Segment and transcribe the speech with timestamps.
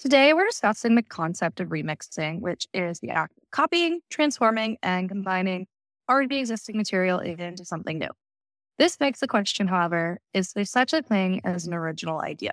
[0.00, 5.08] Today, we're discussing the concept of remixing, which is the act of copying, transforming, and
[5.08, 5.66] combining
[6.08, 8.10] already existing material into something new.
[8.78, 12.52] This begs the question, however, is there such a thing as an original idea?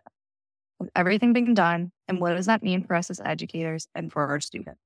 [0.79, 4.25] With everything being done, and what does that mean for us as educators and for
[4.25, 4.81] our students?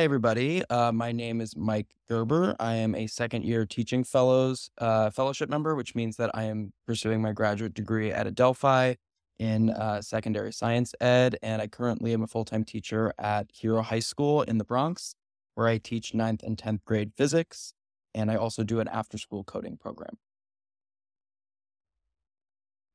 [0.00, 0.62] Hi, everybody.
[0.70, 2.56] Uh, my name is Mike Gerber.
[2.58, 6.72] I am a second year teaching fellows uh, fellowship member, which means that I am
[6.86, 8.96] pursuing my graduate degree at Adelphi
[9.38, 11.36] in uh, secondary science ed.
[11.42, 15.16] And I currently am a full time teacher at Hero High School in the Bronx,
[15.54, 17.74] where I teach ninth and 10th grade physics.
[18.14, 20.16] And I also do an after school coding program.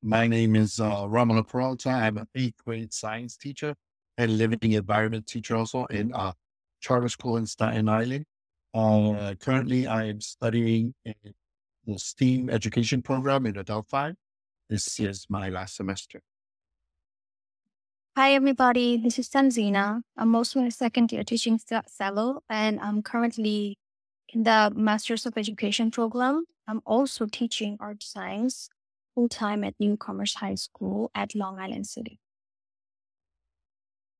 [0.02, 1.90] My name is uh, Romulo Peralta.
[1.90, 3.76] I'm an eighth grade science teacher
[4.18, 6.32] and living environment teacher also in uh,
[6.80, 8.24] charter school in Staten Island.
[8.74, 11.14] Uh, currently, I am studying in
[11.86, 14.12] the STEAM education program in Adelphi.
[14.68, 16.20] This is my last semester.
[18.16, 18.96] Hi, everybody.
[18.96, 20.00] This is Tanjina.
[20.16, 23.78] I'm also a second year teaching fellow, and I'm currently
[24.32, 26.44] in the Masters of Education program.
[26.66, 28.68] I'm also teaching art science
[29.14, 32.18] full time at Newcomers High School at Long Island City.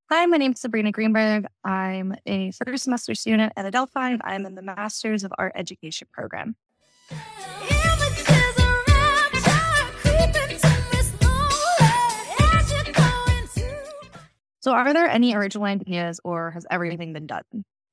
[0.09, 1.47] Hi, my name is Sabrina Greenberg.
[1.65, 4.19] I'm a third semester student at Adelphi.
[4.23, 6.55] I'm in the Masters of Art Education program.
[14.61, 17.43] So, are there any original ideas or has everything been done?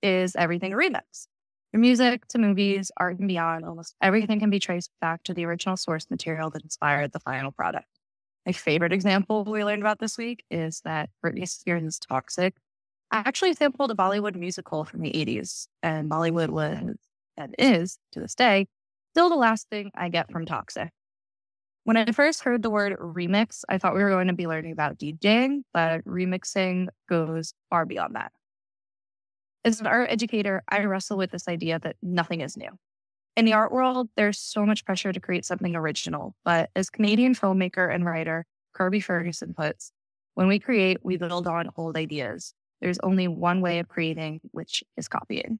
[0.03, 1.25] Is everything a remix?
[1.71, 5.45] From music to movies, art and beyond, almost everything can be traced back to the
[5.45, 7.87] original source material that inspired the final product.
[8.45, 12.55] My favorite example we learned about this week is that Britney Spears' is Toxic
[13.13, 16.95] I actually sampled a Bollywood musical from the 80s, and Bollywood was
[17.37, 18.65] and is to this day
[19.11, 20.89] still the last thing I get from Toxic.
[21.83, 24.71] When I first heard the word remix, I thought we were going to be learning
[24.71, 28.31] about DJing, but remixing goes far beyond that.
[29.63, 32.71] As an art educator, I wrestle with this idea that nothing is new
[33.35, 36.35] in the art world, there's so much pressure to create something original.
[36.43, 39.91] But as Canadian filmmaker and writer Kirby Ferguson puts,
[40.35, 42.53] when we create, we build on old ideas.
[42.81, 45.59] There's only one way of creating, which is copying.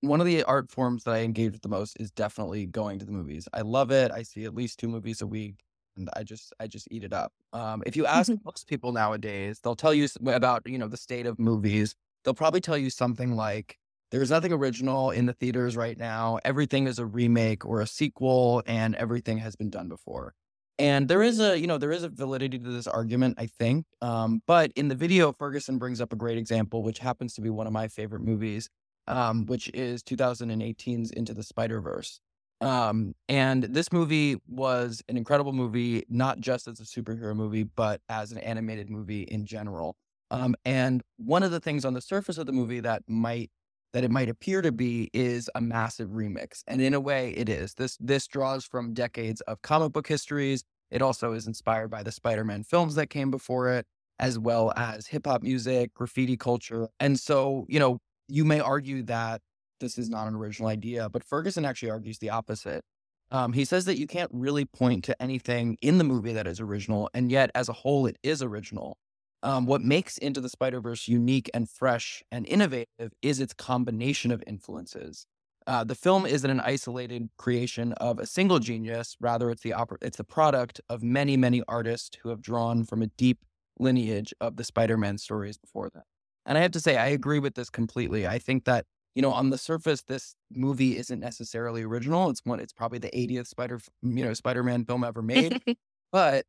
[0.00, 3.04] One of the art forms that I engage with the most is definitely going to
[3.04, 3.48] the movies.
[3.52, 4.12] I love it.
[4.12, 5.56] I see at least two movies a week
[5.96, 7.32] and I just I just eat it up.
[7.52, 11.26] Um, if you ask most people nowadays, they'll tell you about you know the state
[11.26, 11.94] of movies.
[12.24, 13.78] They'll probably tell you something like
[14.10, 16.38] there's nothing original in the theaters right now.
[16.44, 20.34] Everything is a remake or a sequel, and everything has been done before.
[20.78, 23.86] And there is a, you know, there is a validity to this argument, I think.
[24.02, 27.48] Um, but in the video, Ferguson brings up a great example, which happens to be
[27.48, 28.68] one of my favorite movies,
[29.06, 32.20] um, which is 2018's Into the Spider Verse.
[32.60, 38.00] Um, and this movie was an incredible movie, not just as a superhero movie, but
[38.08, 39.96] as an animated movie in general.
[40.30, 43.50] Um, and one of the things on the surface of the movie that might
[43.92, 46.62] that it might appear to be is a massive remix.
[46.66, 47.74] And in a way, it is.
[47.74, 50.64] This this draws from decades of comic book histories.
[50.90, 53.86] It also is inspired by the Spider-Man films that came before it,
[54.18, 56.88] as well as hip hop music, graffiti culture.
[57.00, 57.98] And so, you know,
[58.28, 59.40] you may argue that
[59.80, 62.82] this is not an original idea, but Ferguson actually argues the opposite.
[63.30, 66.60] Um, he says that you can't really point to anything in the movie that is
[66.60, 68.96] original, and yet as a whole, it is original.
[69.42, 74.30] Um, what makes Into the Spider Verse unique and fresh and innovative is its combination
[74.30, 75.26] of influences.
[75.66, 79.16] Uh, the film isn't an isolated creation of a single genius.
[79.20, 83.02] Rather, it's the oper- it's the product of many, many artists who have drawn from
[83.02, 83.38] a deep
[83.78, 86.04] lineage of the Spider-Man stories before that.
[86.46, 88.26] And I have to say, I agree with this completely.
[88.26, 88.86] I think that
[89.16, 92.28] you know, on the surface, this movie isn't necessarily original.
[92.28, 92.60] It's one.
[92.60, 95.58] It's probably the 80th Spider, you know, Spider-Man film ever made.
[96.12, 96.44] but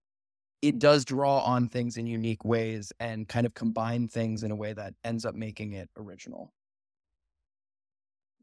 [0.62, 4.56] it does draw on things in unique ways and kind of combine things in a
[4.56, 6.54] way that ends up making it original.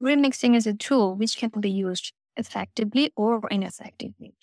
[0.03, 4.35] Remixing is a tool which can be used effectively or ineffectively.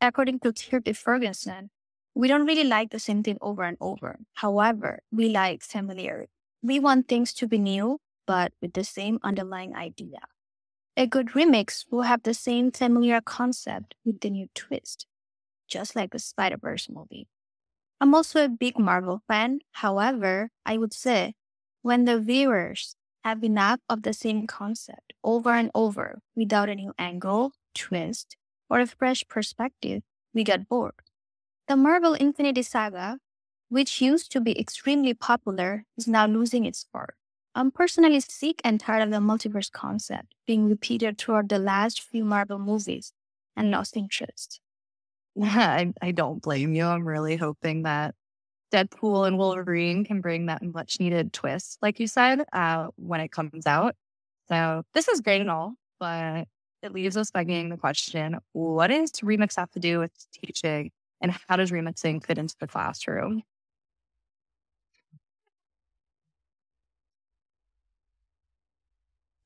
[0.00, 1.70] According to Kirby Ferguson,
[2.14, 4.18] we don't really like the same thing over and over.
[4.34, 6.30] However, we like familiarity.
[6.62, 10.20] We want things to be new, but with the same underlying idea.
[10.96, 15.06] A good remix will have the same familiar concept with the new twist
[15.68, 17.28] just like the Spider Verse movie.
[18.00, 19.60] I'm also a big Marvel fan.
[19.72, 21.34] However, I would say
[21.82, 26.92] when the viewers have enough of the same concept over and over without a new
[26.98, 28.36] angle, twist,
[28.70, 30.02] or a fresh perspective,
[30.34, 30.94] we get bored.
[31.68, 33.18] The Marvel Infinity Saga,
[33.68, 37.16] which used to be extremely popular, is now losing its spark.
[37.54, 42.24] I'm personally sick and tired of the multiverse concept being repeated throughout the last few
[42.24, 43.12] Marvel movies
[43.56, 44.60] and lost interest.
[45.42, 46.84] I, I don't blame you.
[46.84, 48.14] I'm really hoping that
[48.72, 53.30] Deadpool and Wolverine can bring that much needed twist, like you said, uh, when it
[53.30, 53.94] comes out.
[54.48, 56.46] So this is great and all, but
[56.82, 60.90] it leaves us begging the question what does remix have to do with teaching
[61.20, 63.42] and how does remixing fit into the classroom?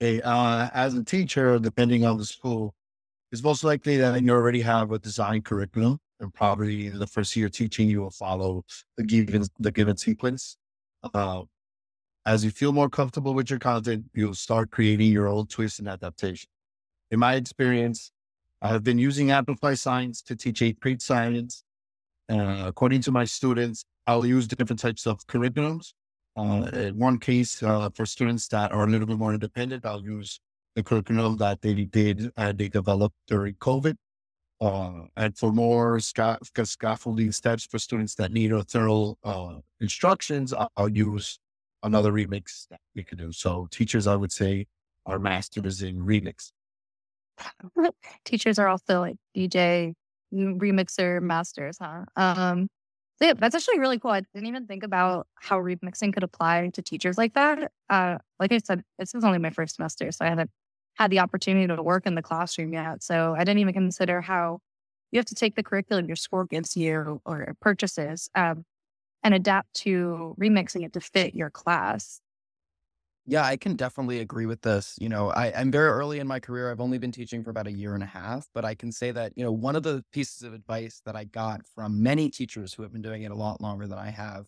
[0.00, 2.75] Okay, uh, as a teacher, depending on the school,
[3.32, 7.49] it's most likely that you already have a design curriculum and probably the first year
[7.49, 8.62] teaching, you will follow
[8.99, 10.58] the given, the given sequence.
[11.14, 11.43] Uh,
[12.26, 15.88] as you feel more comfortable with your content, you'll start creating your own twist and
[15.88, 16.49] adaptation.
[17.11, 18.12] In my experience,
[18.61, 21.64] I have been using Amplify Science to teach eighth grade science.
[22.28, 25.94] Uh, according to my students, I'll use different types of curriculums.
[26.37, 30.02] Uh, in one case, uh, for students that are a little bit more independent, I'll
[30.02, 30.38] use
[30.75, 33.97] the curriculum that they did and they developed during COVID.
[34.61, 40.55] Uh, and for more sca- scaffolding steps for students that need a thorough uh, instructions,
[40.77, 41.41] I'll, use
[41.83, 43.33] another remix that we can do.
[43.33, 44.67] So teachers, I would say,
[45.05, 46.53] are masters in remix.
[48.25, 49.95] teachers are also like DJ
[50.33, 52.05] remixer masters, huh?
[52.15, 52.69] Um,
[53.21, 54.11] yeah, that's actually really cool.
[54.11, 57.71] I didn't even think about how remixing could apply to teachers like that.
[57.89, 60.51] Uh, like I said, this is only my first semester, so I haven't
[60.94, 63.03] had the opportunity to work in the classroom yet.
[63.03, 64.61] So I didn't even consider how
[65.11, 68.65] you have to take the curriculum your school gives you or purchases um,
[69.23, 72.21] and adapt to remixing it to fit your class.
[73.25, 74.97] Yeah, I can definitely agree with this.
[75.00, 76.71] You know, I, I'm very early in my career.
[76.73, 79.12] I've only been teaching for about a year and a half, but I can say
[79.12, 82.75] that, you know, one of the pieces of advice that I got from many teachers
[82.75, 84.47] who have been doing it a lot longer than I have,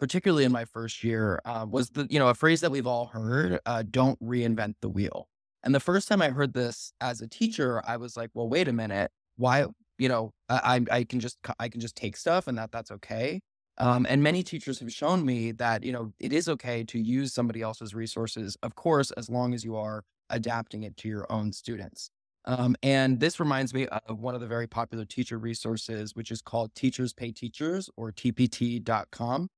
[0.00, 3.06] particularly in my first year, uh, was the, you know, a phrase that we've all
[3.06, 5.28] heard uh, don't reinvent the wheel.
[5.66, 8.68] And the first time I heard this as a teacher, I was like, well, wait
[8.68, 9.10] a minute.
[9.36, 9.66] Why,
[9.98, 13.40] you know, I, I can just, I can just take stuff and that that's okay.
[13.78, 17.34] Um, and many teachers have shown me that, you know, it is okay to use
[17.34, 21.52] somebody else's resources, of course, as long as you are adapting it to your own
[21.52, 22.10] students.
[22.44, 26.40] Um, and this reminds me of one of the very popular teacher resources, which is
[26.40, 29.48] called Teachers Pay Teachers or TPT.com.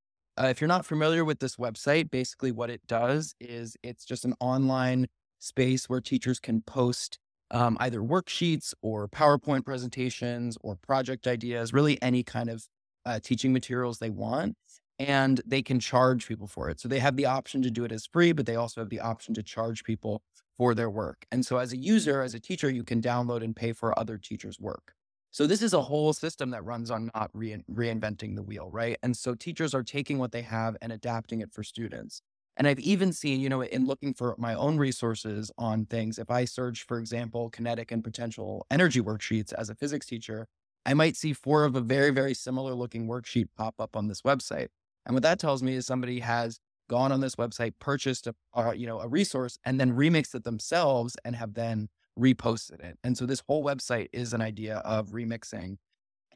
[0.41, 4.25] Uh, if you're not familiar with this website, basically what it does is it's just
[4.25, 5.07] an online
[5.39, 7.19] space where teachers can post
[7.51, 12.67] um, either worksheets or PowerPoint presentations or project ideas, really any kind of
[13.07, 14.57] uh, teaching materials they want.
[15.01, 16.81] And they can charge people for it.
[16.81, 18.99] So they have the option to do it as free, but they also have the
[18.99, 20.23] option to charge people
[20.57, 21.25] for their work.
[21.31, 24.19] And so as a user, as a teacher, you can download and pay for other
[24.19, 24.95] teachers' work.
[25.31, 28.99] So this is a whole system that runs on not re- reinventing the wheel, right?
[29.05, 32.23] And so teachers are taking what they have and adapting it for students.
[32.59, 36.29] And I've even seen, you know, in looking for my own resources on things, if
[36.29, 40.49] I search, for example, kinetic and potential energy worksheets as a physics teacher,
[40.85, 44.23] I might see four of a very, very similar looking worksheet pop up on this
[44.23, 44.69] website.
[45.07, 46.59] And what that tells me is somebody has
[46.91, 50.43] gone on this website, purchased a, uh, you know, a resource and then remixed it
[50.43, 51.89] themselves and have then
[52.19, 52.99] reposted it.
[53.05, 55.77] And so this whole website is an idea of remixing.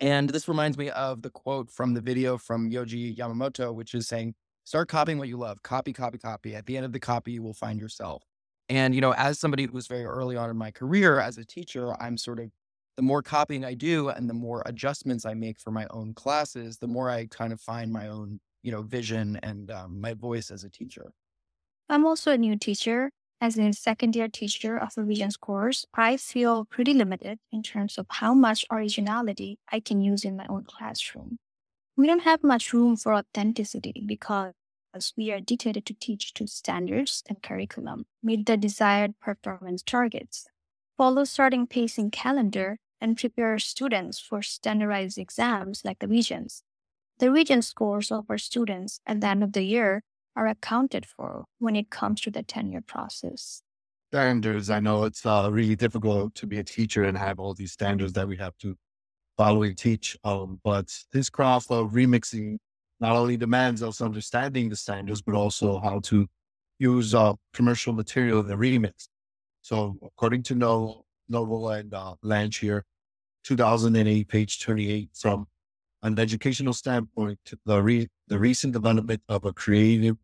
[0.01, 4.07] And this reminds me of the quote from the video from Yohji Yamamoto, which is
[4.07, 5.63] saying, Start copying what you love.
[5.63, 6.55] Copy, copy, copy.
[6.55, 8.23] At the end of the copy, you will find yourself.
[8.69, 11.45] And, you know, as somebody who was very early on in my career as a
[11.45, 12.51] teacher, I'm sort of
[12.97, 16.79] the more copying I do and the more adjustments I make for my own classes,
[16.79, 20.51] the more I kind of find my own, you know, vision and um, my voice
[20.51, 21.13] as a teacher.
[21.89, 23.11] I'm also a new teacher.
[23.41, 27.99] As a second year teacher of a Regents course, I feel pretty limited in terms
[27.99, 31.39] of how much originality I can use in my own classroom.
[31.97, 34.55] We don't have much room for authenticity because
[35.17, 40.47] we are dictated to teach to standards and curriculum, meet the desired performance targets,
[40.97, 46.63] follow starting pacing calendar, and prepare students for standardized exams like the Regents.
[47.19, 50.03] The Regent scores of our students at the end of the year
[50.35, 53.63] are accounted for when it comes to the tenure process.
[54.11, 54.71] Standards.
[54.71, 58.13] I know it's uh, really difficult to be a teacher and have all these standards
[58.13, 58.77] that we have to
[59.37, 60.17] following teach.
[60.25, 62.59] Um, but this craft of remixing
[63.01, 66.27] not only demands us understanding the standards, but also how to
[66.79, 69.09] use uh, commercial material in the remix.
[69.63, 72.83] So according to no, Knobel and uh, Lankshear,
[73.45, 75.47] 2008, page 28, from
[76.03, 80.17] an educational standpoint, the, re- the recent development of a creative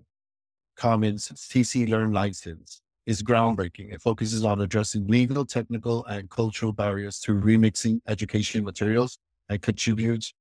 [0.76, 3.90] Commons CC Learn license is groundbreaking.
[3.90, 10.34] It focuses on addressing legal, technical, and cultural barriers through remixing education materials and contributes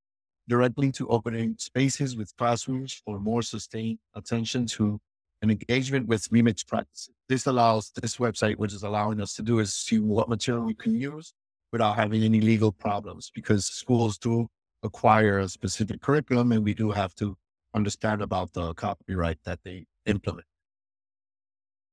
[0.50, 5.00] directly to opening spaces with classrooms for more sustained attention to
[5.42, 7.14] an engagement with remix practices.
[7.30, 10.74] This allows this website, which is allowing us to do is see what material we
[10.74, 11.34] can use
[11.72, 14.46] without having any legal problems because schools do
[14.84, 17.38] acquire a specific curriculum and we do have to
[17.74, 20.46] understand about the copyright that they implement.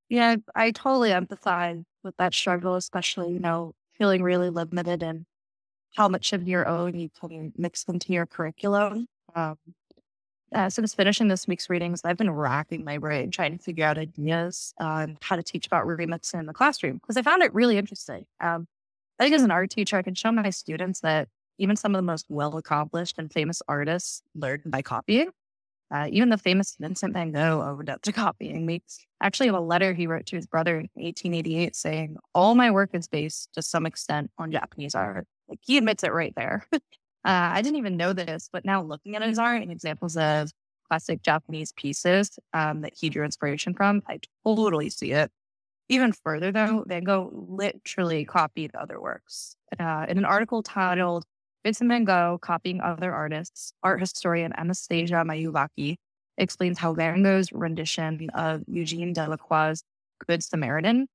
[0.08, 5.26] Yeah, I totally empathize with that struggle, especially, you know, feeling really limited in
[5.96, 9.06] how much of your own you can mix into your curriculum.
[9.34, 9.58] Um,
[10.54, 13.98] uh, since finishing this week's readings, I've been racking my brain trying to figure out
[13.98, 17.78] ideas on how to teach about remixing in the classroom because I found it really
[17.78, 18.26] interesting.
[18.40, 18.68] Um,
[19.18, 21.98] I think as an art teacher, I can show my students that even some of
[21.98, 25.30] the most well accomplished and famous artists learn by copying.
[25.92, 28.66] Uh, even the famous Vincent van Gogh owned up to copying.
[28.66, 28.82] We
[29.22, 32.90] actually have a letter he wrote to his brother in 1888 saying, All my work
[32.92, 35.26] is based to some extent on Japanese art.
[35.48, 36.66] Like he admits it right there.
[36.72, 36.78] uh,
[37.24, 40.50] I didn't even know this, but now looking at his art and examples of
[40.88, 45.30] classic Japanese pieces um, that he drew inspiration from, I totally see it.
[45.88, 49.56] Even further, though, Van Gogh literally copied other works.
[49.78, 51.24] Uh, in an article titled
[51.64, 55.96] Vincent van Gogh Copying Other Artists, art historian Anastasia Manioudaki
[56.36, 59.82] explains how Van Gogh's rendition of Eugene Delacroix's
[60.26, 61.06] Good Samaritan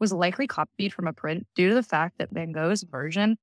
[0.00, 3.38] was likely copied from a print due to the fact that Van Gogh's version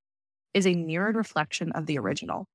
[0.53, 2.46] is a mirrored reflection of the original.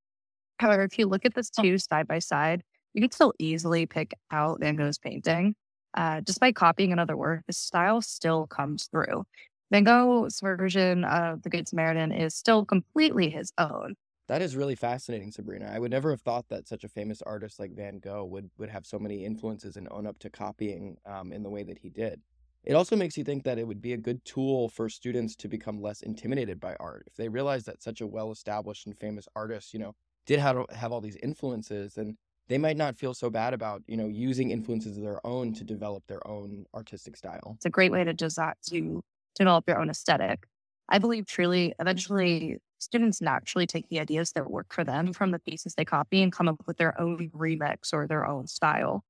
[0.60, 2.62] However, if you look at the two side by side,
[2.94, 5.56] you can still easily pick out Van Gogh's painting.
[5.94, 9.25] Uh, despite copying another work, the style still comes through.
[9.70, 13.96] Van Gogh's version of The Good Samaritan is still completely his own.
[14.28, 15.70] That is really fascinating, Sabrina.
[15.73, 18.68] I would never have thought that such a famous artist like Van Gogh would, would
[18.68, 21.90] have so many influences and own up to copying um, in the way that he
[21.90, 22.20] did.
[22.64, 25.49] It also makes you think that it would be a good tool for students to
[25.49, 27.04] become less intimidated by art.
[27.06, 29.94] If they realize that such a well established and famous artist, you know,
[30.26, 32.16] did have, have all these influences, and
[32.49, 35.62] they might not feel so bad about, you know, using influences of their own to
[35.62, 37.52] develop their own artistic style.
[37.56, 39.04] It's a great way to design to
[39.36, 40.46] develop your own aesthetic.
[40.88, 45.38] I believe truly eventually students naturally take the ideas that work for them from the
[45.38, 49.04] pieces they copy and come up with their own remix or their own style.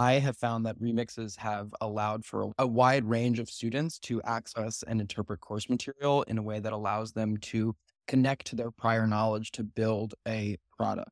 [0.00, 4.82] I have found that remixes have allowed for a, wide range of students to access
[4.84, 7.76] and interpret course material in a way that allows them to
[8.10, 11.10] connect to their prior knowledge to build a product.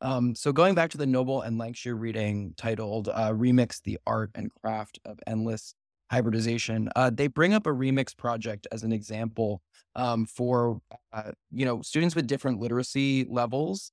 [0.00, 4.30] Um, so going back to the Knobel and Lankshear reading titled uh, "Remix: The Art
[4.34, 5.74] and Craft of Endless
[6.10, 9.62] Hybridization," uh, they bring up a remix project as an example
[9.94, 10.80] um, for
[11.12, 13.92] uh, you know students with different literacy levels,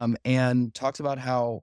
[0.00, 1.62] um, and talks about how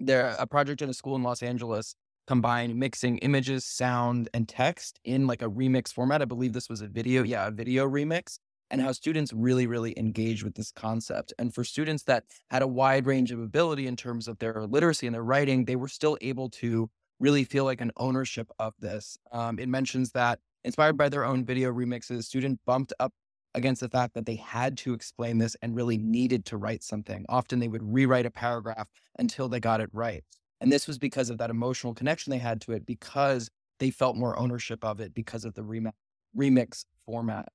[0.00, 1.96] they're a project in a school in Los Angeles
[2.26, 6.22] combined mixing images, sound, and text in like a remix format.
[6.22, 8.38] I believe this was a video, yeah, a video remix
[8.70, 11.32] and how students really, really engage with this concept.
[11.38, 15.06] And for students that had a wide range of ability in terms of their literacy
[15.06, 16.90] and their writing, they were still able to
[17.20, 19.16] really feel like an ownership of this.
[19.32, 23.12] Um, it mentions that inspired by their own video remixes, student bumped up
[23.54, 27.24] against the fact that they had to explain this and really needed to write something.
[27.28, 30.24] Often they would rewrite a paragraph until they got it right.
[30.60, 34.16] And this was because of that emotional connection they had to it, because they felt
[34.16, 35.62] more ownership of it because of the
[36.36, 37.48] remix format.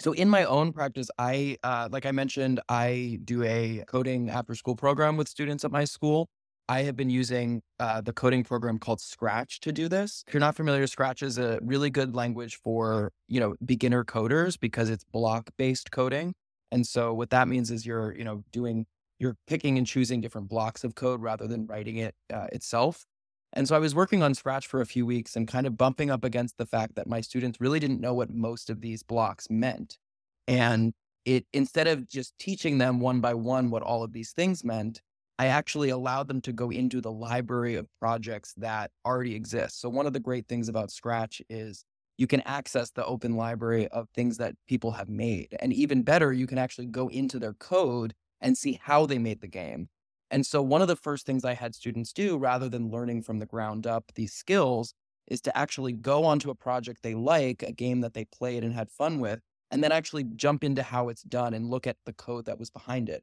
[0.00, 4.54] So in my own practice, I uh, like I mentioned, I do a coding after
[4.54, 6.28] school program with students at my school.
[6.68, 10.22] I have been using uh, the coding program called Scratch to do this.
[10.26, 14.58] If you're not familiar, Scratch is a really good language for you know beginner coders
[14.58, 16.34] because it's block based coding.
[16.72, 18.86] And so what that means is you're you know doing
[19.18, 23.04] you're picking and choosing different blocks of code rather than writing it uh, itself.
[23.52, 26.10] And so I was working on Scratch for a few weeks and kind of bumping
[26.10, 29.48] up against the fact that my students really didn't know what most of these blocks
[29.50, 29.98] meant.
[30.46, 30.92] And
[31.24, 35.02] it instead of just teaching them one by one what all of these things meant,
[35.38, 39.80] I actually allowed them to go into the library of projects that already exist.
[39.80, 41.84] So one of the great things about Scratch is
[42.18, 45.56] you can access the open library of things that people have made.
[45.60, 49.40] And even better, you can actually go into their code and see how they made
[49.40, 49.88] the game.
[50.30, 53.38] And so, one of the first things I had students do, rather than learning from
[53.38, 54.94] the ground up these skills,
[55.26, 58.74] is to actually go onto a project they like, a game that they played and
[58.74, 62.12] had fun with, and then actually jump into how it's done and look at the
[62.12, 63.22] code that was behind it.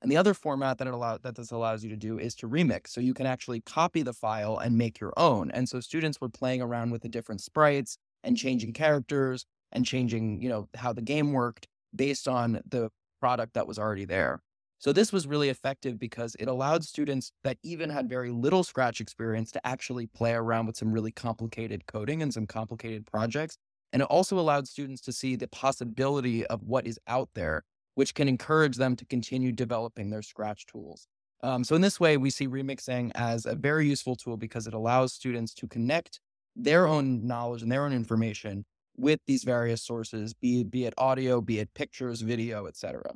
[0.00, 2.48] And the other format that it allow, that this allows you to do is to
[2.48, 2.88] remix.
[2.88, 5.50] So you can actually copy the file and make your own.
[5.50, 10.40] And so students were playing around with the different sprites and changing characters and changing,
[10.40, 14.40] you know, how the game worked based on the product that was already there.
[14.80, 19.00] So this was really effective because it allowed students that even had very little Scratch
[19.00, 23.58] experience to actually play around with some really complicated coding and some complicated projects.
[23.92, 27.64] And it also allowed students to see the possibility of what is out there,
[27.96, 31.08] which can encourage them to continue developing their Scratch tools.
[31.42, 34.74] Um, so in this way, we see remixing as a very useful tool because it
[34.74, 36.20] allows students to connect
[36.54, 38.64] their own knowledge and their own information
[38.96, 43.14] with these various sources, be, be it audio, be it pictures, video, etc.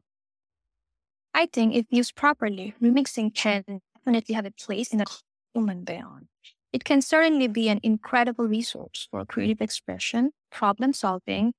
[1.34, 3.64] I think if used properly, remixing can
[3.96, 5.06] definitely have a place in the
[5.54, 6.28] human beyond.
[6.72, 11.52] It can certainly be an incredible resource for creative expression, problem solving,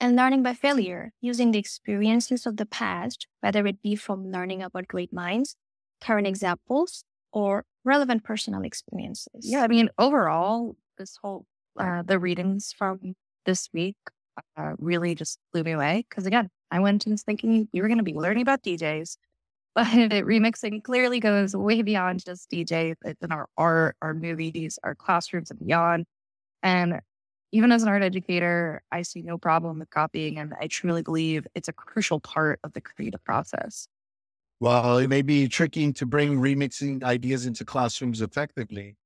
[0.00, 4.62] and learning by failure using the experiences of the past, whether it be from learning
[4.62, 5.56] about great minds,
[6.00, 9.46] current examples, or relevant personal experiences.
[9.46, 11.46] Yeah, I mean, overall, this whole
[11.78, 13.14] uh, the readings from
[13.46, 13.96] this week
[14.56, 17.98] uh, really just blew me away because again, I went in thinking we were going
[17.98, 19.16] to be learning about DJs,
[19.74, 22.96] but remixing clearly goes way beyond just DJs.
[23.04, 26.06] It's in our art, our movies, our classrooms, and beyond.
[26.62, 27.00] And
[27.52, 31.46] even as an art educator, I see no problem with copying, and I truly believe
[31.54, 33.86] it's a crucial part of the creative process.
[34.58, 38.96] While it may be tricky to bring remixing ideas into classrooms effectively,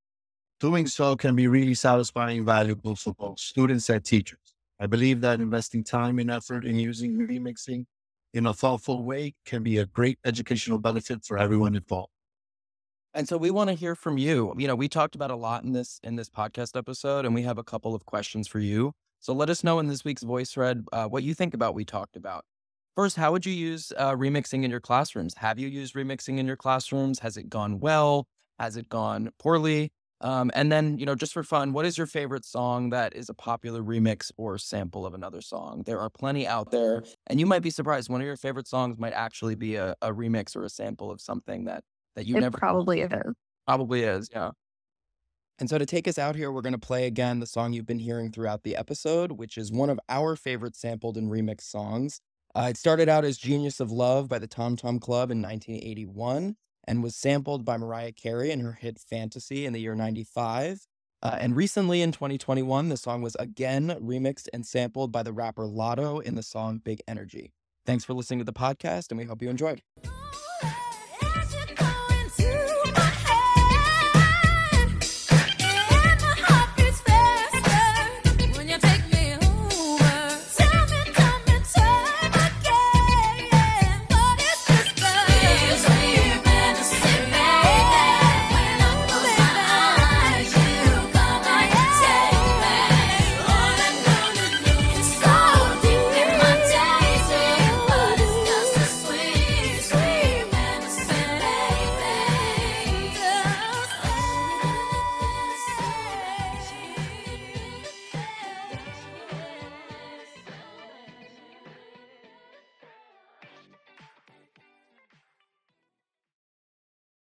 [0.60, 4.47] doing so can be really satisfying and valuable for both students and teachers.
[4.80, 7.86] I believe that investing time and effort in using remixing
[8.32, 12.12] in a thoughtful way can be a great educational benefit for everyone involved.
[13.14, 14.54] And so we want to hear from you.
[14.56, 17.42] You know, we talked about a lot in this in this podcast episode, and we
[17.42, 18.92] have a couple of questions for you.
[19.20, 21.84] So let us know in this week's voice thread uh, what you think about we
[21.84, 22.44] talked about.
[22.94, 25.34] First, how would you use uh, remixing in your classrooms?
[25.38, 27.18] Have you used remixing in your classrooms?
[27.20, 28.26] Has it gone well?
[28.58, 29.90] Has it gone poorly?
[30.20, 33.28] Um, and then, you know, just for fun, what is your favorite song that is
[33.28, 35.84] a popular remix or sample of another song?
[35.86, 38.10] There are plenty out there, and you might be surprised.
[38.10, 41.20] One of your favorite songs might actually be a, a remix or a sample of
[41.20, 41.84] something that
[42.16, 43.34] that you it never probably is.
[43.66, 44.50] Probably is, yeah.
[45.60, 47.86] And so to take us out here, we're going to play again the song you've
[47.86, 52.20] been hearing throughout the episode, which is one of our favorite sampled and remixed songs.
[52.54, 56.56] Uh, it started out as Genius of Love by the Tom Tom Club in 1981
[56.88, 60.86] and was sampled by Mariah Carey in her hit Fantasy in the year 95.
[61.22, 65.66] Uh, and recently in 2021, the song was again remixed and sampled by the rapper
[65.66, 67.52] Latto in the song Big Energy.
[67.84, 69.82] Thanks for listening to the podcast, and we hope you enjoyed.